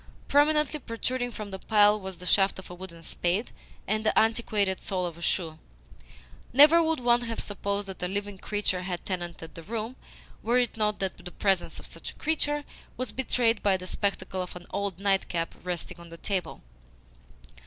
Prominently 0.27 0.79
protruding 0.79 1.29
from 1.31 1.51
the 1.51 1.59
pile 1.59 1.99
was 2.01 2.17
the 2.17 2.25
shaft 2.25 2.57
of 2.57 2.71
a 2.71 2.73
wooden 2.73 3.03
spade 3.03 3.51
and 3.85 4.03
the 4.03 4.17
antiquated 4.17 4.81
sole 4.81 5.05
of 5.05 5.15
a 5.15 5.21
shoe. 5.21 5.59
Never 6.53 6.81
would 6.81 6.99
one 6.99 7.21
have 7.21 7.39
supposed 7.39 7.87
that 7.87 8.01
a 8.01 8.07
living 8.07 8.39
creature 8.39 8.81
had 8.81 9.05
tenanted 9.05 9.53
the 9.53 9.61
room, 9.61 9.95
were 10.41 10.57
it 10.57 10.75
not 10.75 10.97
that 11.01 11.23
the 11.23 11.29
presence 11.29 11.79
of 11.79 11.85
such 11.85 12.09
a 12.09 12.15
creature 12.15 12.63
was 12.97 13.11
betrayed 13.11 13.61
by 13.61 13.77
the 13.77 13.85
spectacle 13.85 14.41
of 14.41 14.55
an 14.55 14.65
old 14.71 14.97
nightcap 14.99 15.53
resting 15.63 15.99
on 15.99 16.09
the 16.09 16.17
table. 16.17 16.63